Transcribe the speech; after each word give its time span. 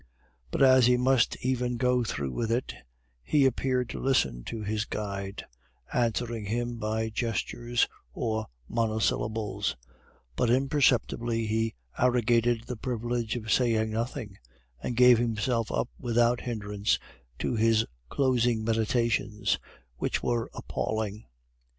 But 0.49 0.63
as 0.63 0.87
he 0.87 0.97
must 0.97 1.37
even 1.45 1.77
go 1.77 2.03
through 2.03 2.31
with 2.31 2.51
it, 2.51 2.73
he 3.21 3.45
appeared 3.45 3.87
to 3.89 4.01
listen 4.01 4.43
to 4.45 4.63
his 4.63 4.85
guide, 4.85 5.45
answering 5.93 6.45
him 6.45 6.77
by 6.79 7.09
gestures 7.09 7.87
or 8.11 8.47
monosyllables; 8.67 9.75
but 10.35 10.49
imperceptibly 10.49 11.45
he 11.45 11.75
arrogated 11.99 12.63
the 12.65 12.77
privilege 12.77 13.35
of 13.35 13.51
saying 13.51 13.91
nothing, 13.91 14.39
and 14.81 14.97
gave 14.97 15.19
himself 15.19 15.71
up 15.71 15.89
without 15.99 16.41
hindrance 16.41 16.97
to 17.37 17.53
his 17.55 17.85
closing 18.09 18.63
meditations, 18.63 19.59
which 19.97 20.23
were 20.23 20.49
appalling. 20.55 21.27